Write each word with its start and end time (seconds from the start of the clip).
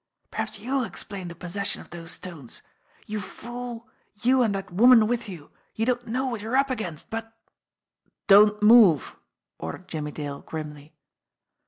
"Perhaps 0.31 0.57
you'll 0.57 0.83
explain 0.83 1.27
the 1.27 1.35
possession 1.35 1.79
of 1.79 1.91
those 1.91 2.11
stones! 2.13 2.63
You 3.05 3.19
fool, 3.21 3.87
you 4.15 4.41
and 4.41 4.55
that 4.55 4.73
woman 4.73 5.05
with 5.05 5.29
you, 5.29 5.51
you 5.75 5.85
don't 5.85 6.07
know 6.07 6.25
what 6.29 6.41
you're 6.41 6.57
up 6.57 6.71
against, 6.71 7.11
but" 7.11 7.31
"Don't 8.35 8.63
move!" 8.63 9.15
ordered 9.59 9.87
Jimmie 9.87 10.09
Dale 10.11 10.41
grimly. 10.41 10.95